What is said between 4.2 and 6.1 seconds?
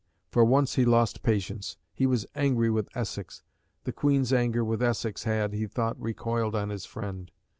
anger with Essex had, he thought,